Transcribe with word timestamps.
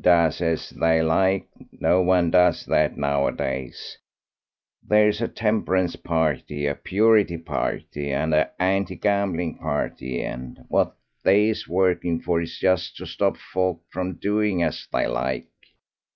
"Does 0.00 0.40
as 0.40 0.70
they 0.70 1.00
like! 1.00 1.46
No 1.70 2.02
one 2.02 2.32
does 2.32 2.64
that 2.66 2.96
nowadays. 2.98 3.96
There's 4.82 5.20
a 5.20 5.28
temperance 5.28 5.94
party, 5.94 6.66
a 6.66 6.74
purity 6.74 7.38
party, 7.38 8.10
and 8.10 8.34
a 8.34 8.50
hanti 8.58 8.96
gambling 8.96 9.58
party, 9.58 10.24
and 10.24 10.64
what 10.66 10.96
they 11.22 11.50
is 11.50 11.68
working 11.68 12.18
for 12.18 12.40
is 12.40 12.58
just 12.58 12.96
to 12.96 13.06
stop 13.06 13.36
folk 13.36 13.80
from 13.88 14.14
doing 14.14 14.60
as 14.60 14.88
they 14.92 15.06
like." 15.06 15.46